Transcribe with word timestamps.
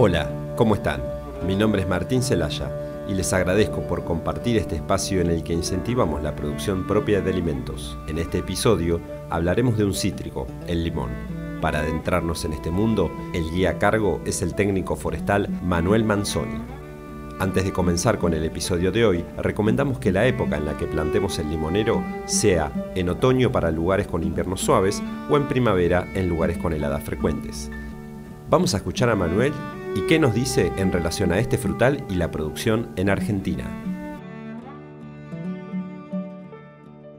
Hola, 0.00 0.30
¿cómo 0.54 0.76
están? 0.76 1.02
Mi 1.44 1.56
nombre 1.56 1.82
es 1.82 1.88
Martín 1.88 2.22
Celaya 2.22 2.70
y 3.08 3.14
les 3.14 3.32
agradezco 3.32 3.80
por 3.88 4.04
compartir 4.04 4.56
este 4.56 4.76
espacio 4.76 5.20
en 5.20 5.26
el 5.28 5.42
que 5.42 5.52
incentivamos 5.52 6.22
la 6.22 6.36
producción 6.36 6.86
propia 6.86 7.20
de 7.20 7.32
alimentos. 7.32 7.98
En 8.06 8.18
este 8.18 8.38
episodio 8.38 9.00
hablaremos 9.28 9.76
de 9.76 9.84
un 9.84 9.94
cítrico, 9.94 10.46
el 10.68 10.84
limón. 10.84 11.10
Para 11.60 11.80
adentrarnos 11.80 12.44
en 12.44 12.52
este 12.52 12.70
mundo, 12.70 13.10
el 13.34 13.50
guía 13.50 13.70
a 13.70 13.78
cargo 13.80 14.20
es 14.24 14.40
el 14.40 14.54
técnico 14.54 14.94
forestal 14.94 15.48
Manuel 15.64 16.04
Manzoni. 16.04 16.62
Antes 17.40 17.64
de 17.64 17.72
comenzar 17.72 18.18
con 18.18 18.34
el 18.34 18.44
episodio 18.44 18.92
de 18.92 19.04
hoy, 19.04 19.24
recomendamos 19.36 19.98
que 19.98 20.12
la 20.12 20.26
época 20.26 20.58
en 20.58 20.66
la 20.66 20.76
que 20.76 20.86
plantemos 20.86 21.40
el 21.40 21.50
limonero 21.50 22.04
sea 22.24 22.70
en 22.94 23.08
otoño 23.08 23.50
para 23.50 23.72
lugares 23.72 24.06
con 24.06 24.22
inviernos 24.22 24.60
suaves 24.60 25.02
o 25.28 25.36
en 25.36 25.48
primavera 25.48 26.06
en 26.14 26.28
lugares 26.28 26.56
con 26.56 26.72
heladas 26.72 27.02
frecuentes. 27.02 27.68
Vamos 28.48 28.72
a 28.74 28.76
escuchar 28.76 29.10
a 29.10 29.16
Manuel 29.16 29.52
¿Y 29.96 30.06
qué 30.06 30.18
nos 30.18 30.34
dice 30.34 30.72
en 30.76 30.92
relación 30.92 31.32
a 31.32 31.38
este 31.38 31.58
frutal 31.58 32.04
y 32.08 32.14
la 32.14 32.30
producción 32.30 32.88
en 32.96 33.10
Argentina? 33.10 33.64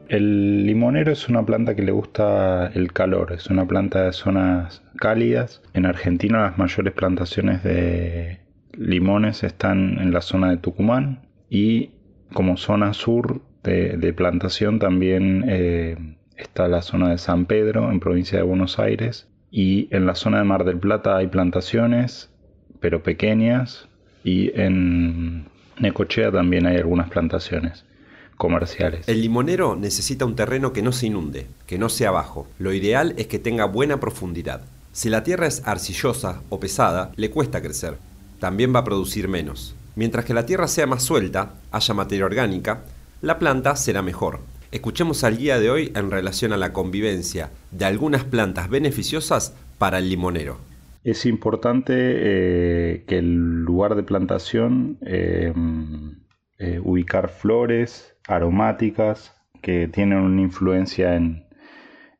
El 0.08 0.66
limonero 0.66 1.12
es 1.12 1.28
una 1.28 1.44
planta 1.46 1.76
que 1.76 1.82
le 1.82 1.92
gusta 1.92 2.66
el 2.74 2.92
calor, 2.92 3.32
es 3.32 3.46
una 3.46 3.66
planta 3.66 4.04
de 4.04 4.12
zonas 4.12 4.82
cálidas. 4.96 5.62
En 5.72 5.86
Argentina 5.86 6.40
las 6.42 6.58
mayores 6.58 6.92
plantaciones 6.94 7.62
de 7.62 8.40
limones 8.72 9.44
están 9.44 9.98
en 10.00 10.12
la 10.12 10.20
zona 10.20 10.50
de 10.50 10.56
Tucumán 10.56 11.28
y 11.48 11.90
como 12.32 12.56
zona 12.56 12.92
sur 12.92 13.42
de, 13.62 14.12
plantación 14.16 14.78
también 14.78 15.44
eh, 15.46 15.96
está 16.36 16.66
la 16.66 16.82
zona 16.82 17.10
de 17.10 17.18
San 17.18 17.46
Pedro 17.46 17.90
en 17.90 18.00
provincia 18.00 18.38
de 18.38 18.44
Buenos 18.44 18.78
Aires 18.78 19.28
y 19.50 19.88
en 19.94 20.06
la 20.06 20.14
zona 20.14 20.38
de 20.38 20.44
Mar 20.44 20.64
del 20.64 20.78
Plata 20.78 21.16
hay 21.16 21.26
plantaciones 21.26 22.29
pero 22.80 23.02
pequeñas, 23.02 23.86
y 24.24 24.50
en 24.60 25.46
Necochea 25.78 26.30
también 26.32 26.66
hay 26.66 26.76
algunas 26.76 27.10
plantaciones 27.10 27.84
comerciales. 28.36 29.06
El 29.06 29.20
limonero 29.20 29.76
necesita 29.76 30.24
un 30.24 30.34
terreno 30.34 30.72
que 30.72 30.82
no 30.82 30.92
se 30.92 31.06
inunde, 31.06 31.46
que 31.66 31.78
no 31.78 31.88
sea 31.88 32.10
bajo. 32.10 32.48
Lo 32.58 32.72
ideal 32.72 33.14
es 33.18 33.26
que 33.26 33.38
tenga 33.38 33.66
buena 33.66 34.00
profundidad. 34.00 34.62
Si 34.92 35.10
la 35.10 35.22
tierra 35.22 35.46
es 35.46 35.62
arcillosa 35.66 36.40
o 36.48 36.58
pesada, 36.58 37.12
le 37.16 37.30
cuesta 37.30 37.62
crecer. 37.62 37.98
También 38.38 38.74
va 38.74 38.80
a 38.80 38.84
producir 38.84 39.28
menos. 39.28 39.74
Mientras 39.94 40.24
que 40.24 40.34
la 40.34 40.46
tierra 40.46 40.68
sea 40.68 40.86
más 40.86 41.02
suelta, 41.02 41.54
haya 41.70 41.94
materia 41.94 42.24
orgánica, 42.24 42.84
la 43.20 43.38
planta 43.38 43.76
será 43.76 44.00
mejor. 44.02 44.40
Escuchemos 44.72 45.24
al 45.24 45.36
guía 45.36 45.60
de 45.60 45.68
hoy 45.68 45.92
en 45.94 46.10
relación 46.10 46.52
a 46.52 46.56
la 46.56 46.72
convivencia 46.72 47.50
de 47.70 47.84
algunas 47.84 48.24
plantas 48.24 48.70
beneficiosas 48.70 49.52
para 49.78 49.98
el 49.98 50.08
limonero. 50.08 50.58
Es 51.02 51.24
importante 51.24 51.94
eh, 51.96 53.04
que 53.06 53.18
el 53.18 53.62
lugar 53.64 53.94
de 53.94 54.02
plantación 54.02 54.98
eh, 55.00 55.52
eh, 56.58 56.78
ubicar 56.84 57.30
flores 57.30 58.16
aromáticas 58.28 59.34
que 59.62 59.88
tienen 59.88 60.18
una 60.18 60.42
influencia 60.42 61.16
en, 61.16 61.46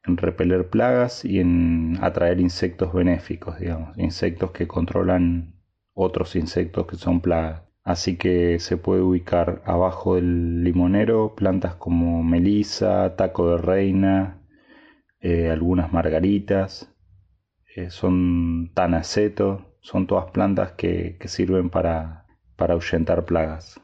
en, 0.06 0.16
repeler 0.16 0.70
plagas 0.70 1.26
y 1.26 1.40
en 1.40 1.98
atraer 2.00 2.40
insectos 2.40 2.94
benéficos, 2.94 3.58
digamos, 3.58 3.98
insectos 3.98 4.52
que 4.52 4.66
controlan 4.66 5.54
otros 5.92 6.34
insectos 6.34 6.86
que 6.86 6.96
son 6.96 7.20
plagas. 7.20 7.62
Así 7.84 8.16
que 8.16 8.58
se 8.60 8.78
puede 8.78 9.02
ubicar 9.02 9.62
abajo 9.66 10.14
del 10.14 10.64
limonero 10.64 11.34
plantas 11.34 11.74
como 11.74 12.22
melisa, 12.22 13.14
taco 13.16 13.50
de 13.50 13.58
reina, 13.58 14.42
algunas 15.50 15.92
margaritas, 15.92 16.90
eh, 17.76 17.90
son 17.90 18.70
tanaceto, 18.74 19.76
son 19.80 20.06
todas 20.06 20.30
plantas 20.30 20.72
que, 20.72 21.16
que 21.18 21.28
sirven 21.28 21.70
para, 21.70 22.26
para 22.56 22.74
ahuyentar 22.74 23.24
plagas. 23.24 23.80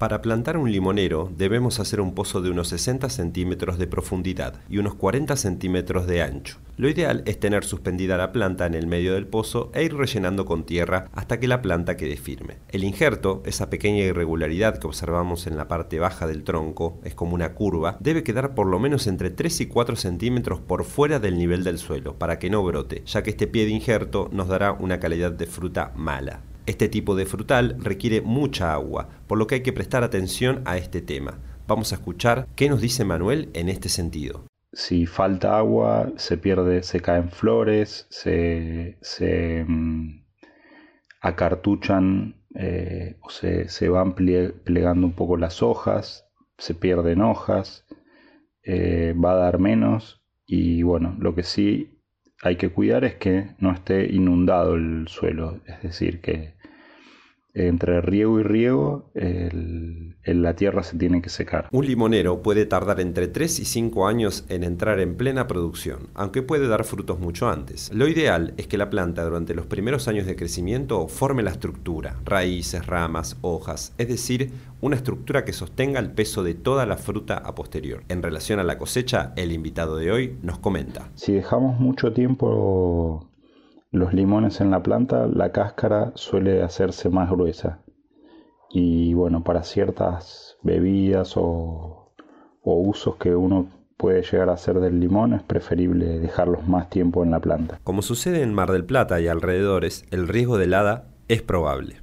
Para 0.00 0.22
plantar 0.22 0.56
un 0.56 0.72
limonero 0.72 1.30
debemos 1.36 1.78
hacer 1.78 2.00
un 2.00 2.14
pozo 2.14 2.40
de 2.40 2.50
unos 2.50 2.68
60 2.68 3.10
centímetros 3.10 3.76
de 3.76 3.86
profundidad 3.86 4.54
y 4.70 4.78
unos 4.78 4.94
40 4.94 5.36
centímetros 5.36 6.06
de 6.06 6.22
ancho. 6.22 6.56
Lo 6.78 6.88
ideal 6.88 7.22
es 7.26 7.38
tener 7.38 7.64
suspendida 7.64 8.16
la 8.16 8.32
planta 8.32 8.64
en 8.64 8.72
el 8.72 8.86
medio 8.86 9.12
del 9.12 9.26
pozo 9.26 9.70
e 9.74 9.84
ir 9.84 9.94
rellenando 9.94 10.46
con 10.46 10.64
tierra 10.64 11.10
hasta 11.12 11.38
que 11.38 11.48
la 11.48 11.60
planta 11.60 11.98
quede 11.98 12.16
firme. 12.16 12.56
El 12.70 12.84
injerto, 12.84 13.42
esa 13.44 13.68
pequeña 13.68 14.02
irregularidad 14.02 14.78
que 14.78 14.86
observamos 14.86 15.46
en 15.46 15.58
la 15.58 15.68
parte 15.68 15.98
baja 15.98 16.26
del 16.26 16.44
tronco, 16.44 16.98
es 17.04 17.14
como 17.14 17.34
una 17.34 17.52
curva, 17.52 17.98
debe 18.00 18.22
quedar 18.22 18.54
por 18.54 18.68
lo 18.68 18.78
menos 18.78 19.06
entre 19.06 19.28
3 19.28 19.60
y 19.60 19.66
4 19.66 19.96
centímetros 19.96 20.60
por 20.60 20.84
fuera 20.84 21.18
del 21.18 21.36
nivel 21.36 21.62
del 21.62 21.76
suelo 21.76 22.14
para 22.18 22.38
que 22.38 22.48
no 22.48 22.62
brote, 22.62 23.02
ya 23.04 23.22
que 23.22 23.28
este 23.28 23.46
pie 23.46 23.66
de 23.66 23.72
injerto 23.72 24.30
nos 24.32 24.48
dará 24.48 24.72
una 24.72 24.98
calidad 24.98 25.32
de 25.32 25.44
fruta 25.44 25.92
mala. 25.94 26.40
Este 26.66 26.88
tipo 26.88 27.14
de 27.14 27.26
frutal 27.26 27.76
requiere 27.78 28.20
mucha 28.20 28.72
agua, 28.72 29.08
por 29.26 29.38
lo 29.38 29.46
que 29.46 29.56
hay 29.56 29.62
que 29.62 29.72
prestar 29.72 30.04
atención 30.04 30.62
a 30.64 30.76
este 30.76 31.00
tema. 31.00 31.38
Vamos 31.66 31.92
a 31.92 31.96
escuchar 31.96 32.46
qué 32.56 32.68
nos 32.68 32.80
dice 32.80 33.04
Manuel 33.04 33.48
en 33.54 33.68
este 33.68 33.88
sentido. 33.88 34.44
Si 34.72 35.06
falta 35.06 35.58
agua, 35.58 36.12
se 36.16 36.36
pierde, 36.36 36.82
se 36.82 37.00
caen 37.00 37.30
flores, 37.30 38.06
se, 38.10 38.98
se 39.00 39.64
mm, 39.66 40.24
acartuchan 41.20 42.44
eh, 42.54 43.16
o 43.20 43.30
se, 43.30 43.68
se, 43.68 43.88
van 43.88 44.14
plegando 44.14 45.06
un 45.06 45.14
poco 45.14 45.36
las 45.36 45.62
hojas, 45.62 46.26
se 46.58 46.74
pierden 46.74 47.20
hojas, 47.20 47.86
eh, 48.62 49.14
va 49.14 49.32
a 49.32 49.36
dar 49.36 49.58
menos 49.58 50.22
y 50.46 50.82
bueno, 50.82 51.16
lo 51.18 51.34
que 51.34 51.42
sí 51.42 51.99
hay 52.42 52.56
que 52.56 52.70
cuidar 52.70 53.04
es 53.04 53.14
que 53.14 53.50
no 53.58 53.72
esté 53.72 54.12
inundado 54.12 54.74
el 54.74 55.08
suelo, 55.08 55.60
es 55.66 55.82
decir, 55.82 56.20
que 56.20 56.52
entre 57.54 58.00
riego 58.00 58.40
y 58.40 58.42
riego 58.42 59.10
la 60.24 60.54
tierra 60.54 60.82
se 60.82 60.96
tiene 60.96 61.22
que 61.22 61.28
secar. 61.28 61.68
Un 61.72 61.86
limonero 61.86 62.42
puede 62.42 62.66
tardar 62.66 63.00
entre 63.00 63.28
3 63.28 63.60
y 63.60 63.64
5 63.64 64.06
años 64.06 64.44
en 64.48 64.64
entrar 64.64 65.00
en 65.00 65.16
plena 65.16 65.46
producción, 65.46 66.08
aunque 66.14 66.42
puede 66.42 66.68
dar 66.68 66.84
frutos 66.84 67.18
mucho 67.18 67.48
antes. 67.48 67.90
Lo 67.92 68.06
ideal 68.06 68.54
es 68.56 68.66
que 68.66 68.78
la 68.78 68.90
planta 68.90 69.24
durante 69.24 69.54
los 69.54 69.66
primeros 69.66 70.08
años 70.08 70.26
de 70.26 70.36
crecimiento 70.36 71.08
forme 71.08 71.42
la 71.42 71.50
estructura, 71.50 72.16
raíces, 72.24 72.86
ramas, 72.86 73.36
hojas, 73.40 73.92
es 73.98 74.08
decir, 74.08 74.50
una 74.80 74.96
estructura 74.96 75.44
que 75.44 75.52
sostenga 75.52 76.00
el 76.00 76.10
peso 76.10 76.42
de 76.42 76.54
toda 76.54 76.86
la 76.86 76.96
fruta 76.96 77.36
a 77.36 77.54
posterior. 77.54 78.02
En 78.08 78.22
relación 78.22 78.60
a 78.60 78.64
la 78.64 78.78
cosecha, 78.78 79.32
el 79.36 79.52
invitado 79.52 79.96
de 79.96 80.10
hoy 80.10 80.36
nos 80.42 80.58
comenta. 80.58 81.08
Si 81.14 81.32
dejamos 81.32 81.78
mucho 81.78 82.12
tiempo 82.12 83.26
los 83.92 84.14
limones 84.14 84.60
en 84.60 84.70
la 84.70 84.82
planta, 84.82 85.26
la 85.26 85.50
cáscara 85.52 86.12
suele 86.14 86.62
hacerse 86.62 87.10
más 87.10 87.30
gruesa. 87.30 87.80
Y 88.70 89.14
bueno, 89.14 89.42
para 89.42 89.64
ciertas 89.64 90.56
bebidas 90.62 91.34
o, 91.36 92.12
usos 92.62 93.16
que 93.16 93.34
uno 93.34 93.68
puede 93.96 94.22
llegar 94.22 94.48
a 94.48 94.52
hacer 94.54 94.78
del 94.78 95.00
limón, 95.00 95.34
es 95.34 95.42
preferible 95.42 96.20
dejarlos 96.20 96.66
más 96.68 96.88
tiempo 96.88 97.24
en 97.24 97.32
la 97.32 97.40
planta. 97.40 97.80
Como 97.82 98.02
sucede 98.02 98.42
en 98.42 98.54
Mar 98.54 98.70
del 98.70 98.84
Plata 98.84 99.20
y 99.20 99.26
alrededores, 99.26 100.04
el 100.10 100.28
riesgo 100.28 100.56
de 100.56 100.64
helada 100.64 101.08
es 101.26 101.42
probable. 101.42 101.96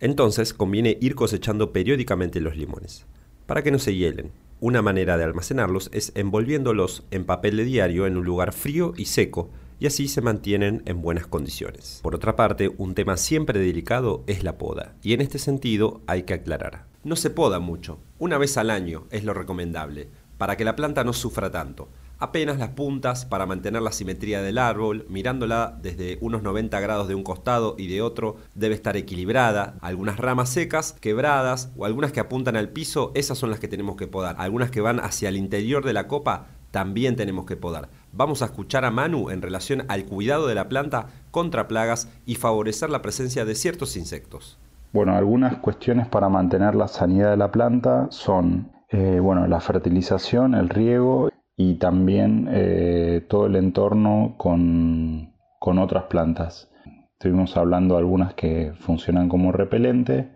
Entonces 0.00 0.54
conviene 0.54 0.96
ir 1.00 1.14
cosechando 1.14 1.72
periódicamente 1.72 2.40
los 2.40 2.56
limones, 2.56 3.06
para 3.46 3.62
que 3.62 3.70
no 3.70 3.78
se 3.78 3.94
hielen. 3.94 4.32
Una 4.60 4.80
manera 4.80 5.16
de 5.18 5.24
almacenarlos 5.24 5.90
es 5.92 6.12
envolviéndolos 6.16 7.06
en 7.10 7.24
papel 7.24 7.58
de 7.58 7.64
diario 7.64 8.06
en 8.06 8.16
un 8.16 8.24
lugar 8.24 8.52
frío 8.52 8.94
y 8.96 9.04
seco, 9.04 9.50
y 9.82 9.86
así 9.86 10.06
se 10.06 10.20
mantienen 10.20 10.80
en 10.86 11.02
buenas 11.02 11.26
condiciones. 11.26 11.98
Por 12.04 12.14
otra 12.14 12.36
parte, 12.36 12.70
un 12.78 12.94
tema 12.94 13.16
siempre 13.16 13.58
delicado 13.58 14.22
es 14.28 14.44
la 14.44 14.56
poda, 14.56 14.94
y 15.02 15.12
en 15.12 15.20
este 15.20 15.40
sentido 15.40 16.02
hay 16.06 16.22
que 16.22 16.34
aclarar. 16.34 16.86
No 17.02 17.16
se 17.16 17.30
poda 17.30 17.58
mucho, 17.58 17.98
una 18.20 18.38
vez 18.38 18.56
al 18.58 18.70
año 18.70 19.08
es 19.10 19.24
lo 19.24 19.34
recomendable, 19.34 20.08
para 20.38 20.56
que 20.56 20.64
la 20.64 20.76
planta 20.76 21.02
no 21.02 21.12
sufra 21.12 21.50
tanto. 21.50 21.88
Apenas 22.20 22.60
las 22.60 22.68
puntas 22.68 23.24
para 23.24 23.44
mantener 23.44 23.82
la 23.82 23.90
simetría 23.90 24.40
del 24.40 24.58
árbol, 24.58 25.04
mirándola 25.08 25.76
desde 25.82 26.16
unos 26.20 26.44
90 26.44 26.78
grados 26.78 27.08
de 27.08 27.16
un 27.16 27.24
costado 27.24 27.74
y 27.76 27.88
de 27.88 28.02
otro, 28.02 28.36
debe 28.54 28.76
estar 28.76 28.96
equilibrada. 28.96 29.78
Algunas 29.80 30.16
ramas 30.16 30.48
secas, 30.48 30.92
quebradas 30.92 31.72
o 31.76 31.86
algunas 31.86 32.12
que 32.12 32.20
apuntan 32.20 32.54
al 32.54 32.68
piso, 32.68 33.10
esas 33.16 33.36
son 33.36 33.50
las 33.50 33.58
que 33.58 33.66
tenemos 33.66 33.96
que 33.96 34.06
podar. 34.06 34.36
Algunas 34.38 34.70
que 34.70 34.80
van 34.80 35.00
hacia 35.00 35.28
el 35.28 35.36
interior 35.36 35.84
de 35.84 35.92
la 35.92 36.06
copa, 36.06 36.46
también 36.72 37.16
tenemos 37.16 37.46
que 37.46 37.56
podar. 37.56 37.90
Vamos 38.14 38.42
a 38.42 38.44
escuchar 38.44 38.84
a 38.84 38.90
Manu 38.90 39.30
en 39.30 39.40
relación 39.40 39.84
al 39.88 40.04
cuidado 40.04 40.46
de 40.46 40.54
la 40.54 40.68
planta 40.68 41.06
contra 41.30 41.66
plagas 41.66 42.12
y 42.26 42.34
favorecer 42.34 42.90
la 42.90 43.00
presencia 43.00 43.46
de 43.46 43.54
ciertos 43.54 43.96
insectos. 43.96 44.58
Bueno, 44.92 45.16
algunas 45.16 45.56
cuestiones 45.56 46.08
para 46.08 46.28
mantener 46.28 46.74
la 46.74 46.88
sanidad 46.88 47.30
de 47.30 47.38
la 47.38 47.50
planta 47.50 48.08
son 48.10 48.70
eh, 48.90 49.18
bueno, 49.18 49.46
la 49.46 49.60
fertilización, 49.60 50.54
el 50.54 50.68
riego 50.68 51.30
y 51.56 51.76
también 51.76 52.48
eh, 52.52 53.24
todo 53.26 53.46
el 53.46 53.56
entorno 53.56 54.34
con, 54.36 55.32
con 55.58 55.78
otras 55.78 56.04
plantas. 56.04 56.70
Estuvimos 57.14 57.56
hablando 57.56 57.94
de 57.94 58.00
algunas 58.00 58.34
que 58.34 58.74
funcionan 58.78 59.30
como 59.30 59.52
repelente 59.52 60.28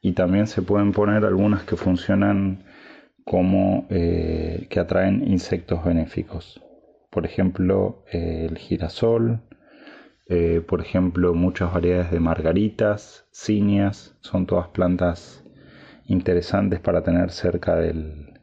y 0.00 0.12
también 0.12 0.46
se 0.46 0.62
pueden 0.62 0.92
poner 0.92 1.24
algunas 1.24 1.64
que 1.64 1.74
funcionan 1.74 2.62
como 3.24 3.86
eh, 3.90 4.68
que 4.70 4.78
atraen 4.78 5.26
insectos 5.26 5.84
benéficos. 5.84 6.62
Por 7.10 7.24
ejemplo, 7.24 8.04
el 8.10 8.58
girasol, 8.58 9.40
eh, 10.26 10.60
por 10.66 10.80
ejemplo, 10.82 11.34
muchas 11.34 11.72
variedades 11.72 12.10
de 12.10 12.20
margaritas, 12.20 13.26
cinias, 13.30 14.14
son 14.20 14.46
todas 14.46 14.68
plantas 14.68 15.42
interesantes 16.06 16.80
para 16.80 17.02
tener 17.02 17.30
cerca 17.30 17.76
del, 17.76 18.34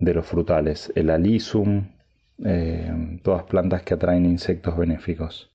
de 0.00 0.14
los 0.14 0.26
frutales. 0.26 0.92
El 0.94 1.10
alisum, 1.10 1.88
eh, 2.44 3.20
todas 3.22 3.44
plantas 3.44 3.82
que 3.82 3.94
atraen 3.94 4.26
insectos 4.26 4.76
benéficos. 4.76 5.50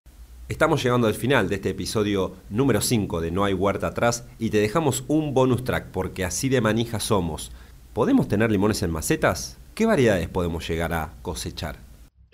Estamos 0.47 0.83
llegando 0.83 1.05
al 1.05 1.13
final 1.13 1.47
de 1.47 1.55
este 1.55 1.69
episodio 1.69 2.33
número 2.49 2.81
5 2.81 3.21
de 3.21 3.29
No 3.29 3.43
hay 3.43 3.53
huerta 3.53 3.87
atrás 3.87 4.27
y 4.39 4.49
te 4.49 4.57
dejamos 4.57 5.05
un 5.07 5.35
bonus 5.35 5.63
track 5.63 5.91
porque 5.91 6.25
así 6.25 6.49
de 6.49 6.61
manija 6.61 6.99
somos. 6.99 7.51
¿Podemos 7.93 8.27
tener 8.27 8.51
limones 8.51 8.81
en 8.81 8.89
macetas? 8.89 9.59
¿Qué 9.79 9.85
variedades 9.85 10.27
podemos 10.27 10.67
llegar 10.67 10.91
a 10.91 11.13
cosechar? 11.21 11.77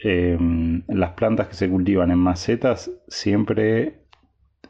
Eh, 0.03 0.35
las 0.87 1.11
plantas 1.11 1.47
que 1.47 1.53
se 1.53 1.69
cultivan 1.69 2.09
en 2.09 2.17
macetas 2.17 2.89
siempre 3.07 3.99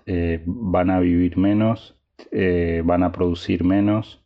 eh, 0.06 0.44
van 0.45 0.89
a 0.89 1.00
vivir 1.00 1.38
menos, 1.38 1.95
van 2.83 3.04
a 3.04 3.13
producir 3.13 3.63
menos 3.63 4.25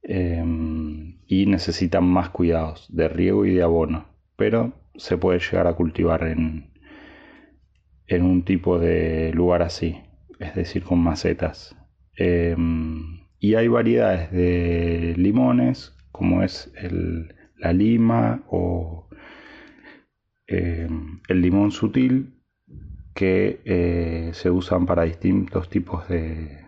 y 0.00 1.46
necesitan 1.46 2.04
más 2.04 2.30
cuidados 2.30 2.86
de 2.88 3.08
riego 3.08 3.44
y 3.44 3.54
de 3.54 3.64
abono, 3.64 4.06
pero 4.36 4.72
se 4.94 5.18
puede 5.18 5.40
llegar 5.40 5.66
a 5.66 5.74
cultivar 5.74 6.22
en, 6.22 6.70
en 8.06 8.22
un 8.22 8.44
tipo 8.44 8.78
de 8.78 9.32
lugar 9.34 9.62
así, 9.62 10.00
es 10.38 10.54
decir, 10.54 10.84
con 10.84 11.00
macetas. 11.00 11.74
Y 12.16 13.54
hay 13.56 13.66
variedades 13.66 14.30
de 14.30 15.14
limones, 15.16 15.96
como 16.12 16.44
es 16.44 16.72
el, 16.76 17.34
la 17.58 17.72
lima 17.72 18.42
o 18.48 19.08
em, 20.46 21.20
el 21.28 21.40
limón 21.40 21.70
sutil, 21.70 22.34
que 23.14 23.60
eh, 23.64 24.30
se 24.34 24.50
usan 24.50 24.86
para 24.86 25.04
distintos 25.04 25.70
tipos 25.70 26.06
de, 26.08 26.66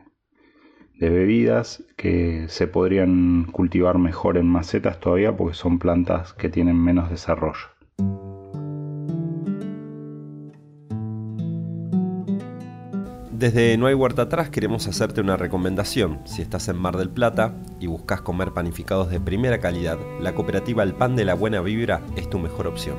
de 0.99 1.11
bebidas 1.11 1.85
que 1.97 2.49
se 2.49 2.67
podrían 2.67 3.45
cultivar 3.45 3.99
mejor 3.99 4.37
en 4.37 4.47
macetas 4.47 4.99
todavía 4.99 5.37
porque 5.37 5.55
son 5.55 5.79
plantas 5.79 6.33
que 6.33 6.49
tienen 6.49 6.77
menos 6.77 7.11
desarrollo. 7.11 7.78
Desde 13.39 13.77
No 13.77 13.87
hay 13.87 13.95
huerta 13.95 14.23
atrás 14.23 14.51
queremos 14.51 14.89
hacerte 14.89 15.21
una 15.21 15.37
recomendación. 15.37 16.19
Si 16.25 16.43
estás 16.43 16.67
en 16.67 16.77
Mar 16.77 16.97
del 16.97 17.09
Plata 17.09 17.55
y 17.79 17.87
buscas 17.87 18.21
comer 18.21 18.51
panificados 18.51 19.11
de 19.11 19.21
primera 19.21 19.61
calidad, 19.61 19.97
la 20.21 20.35
cooperativa 20.35 20.83
El 20.83 20.95
Pan 20.95 21.15
de 21.15 21.25
la 21.25 21.35
Buena 21.35 21.61
Vibra 21.61 22.01
es 22.17 22.29
tu 22.29 22.41
mejor 22.41 22.67
opción. 22.67 22.97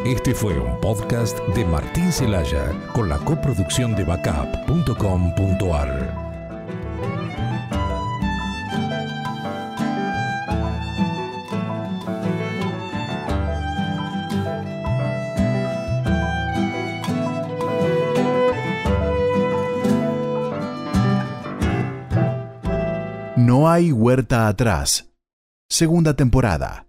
Este 0.05 0.35
fue 0.35 0.59
un 0.59 0.79
podcast 0.81 1.39
de 1.55 1.63
Martín 1.63 2.11
Celaya 2.11 2.71
con 2.93 3.07
la 3.07 3.17
coproducción 3.19 3.95
de 3.95 4.03
backup.com.ar. 4.03 4.63
hay 23.73 23.91
huerta 23.91 24.47
atrás. 24.47 25.11
Segunda 25.67 26.15
temporada. 26.15 26.85